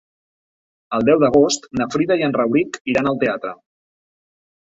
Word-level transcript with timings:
El 0.97 1.03
deu 1.09 1.19
d'agost 1.23 1.67
na 1.79 1.87
Frida 1.95 2.17
i 2.21 2.25
en 2.29 2.33
Rauric 2.37 2.79
iran 2.95 3.11
al 3.13 3.21
teatre. 3.25 3.53